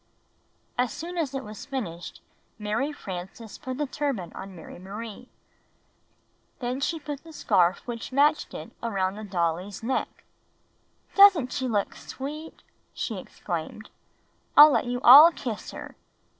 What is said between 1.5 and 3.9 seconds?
finished, Mary Frances put the